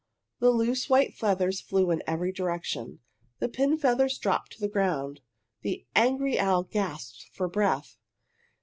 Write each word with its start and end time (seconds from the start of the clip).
The 0.39 0.49
loose 0.49 0.89
white 0.89 1.13
feathers 1.13 1.61
flew 1.61 1.91
in 1.91 2.01
every 2.07 2.31
direction. 2.31 3.01
The 3.37 3.47
pin 3.47 3.77
feathers 3.77 4.17
dropped 4.17 4.53
to 4.53 4.59
the 4.59 4.67
ground. 4.67 5.21
The 5.61 5.85
angry 5.95 6.39
owl 6.39 6.63
gasped 6.63 7.29
for 7.33 7.47
breath. 7.47 7.97